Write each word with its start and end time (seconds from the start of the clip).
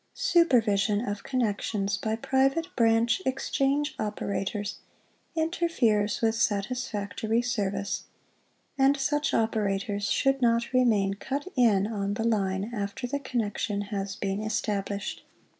Supervision 0.15 1.07
of 1.07 1.21
connections 1.23 1.95
by 1.95 2.15
Private 2.15 2.75
Branch 2.75 3.21
Exchange 3.23 3.93
Operators 3.99 4.79
interferes 5.35 6.21
with 6.21 6.33
satisfactory 6.33 7.43
service, 7.43 8.05
and 8.79 8.97
such 8.97 9.31
operators 9.31 10.09
should 10.09 10.41
not 10.41 10.73
remain 10.73 11.13
"cut 11.13 11.47
in" 11.55 11.85
on 11.85 12.15
the 12.15 12.23
line 12.23 12.71
after 12.73 13.05
the 13.05 13.19
connection 13.19 13.81
has 13.93 14.15
been 14.15 14.41
established. 14.41 15.21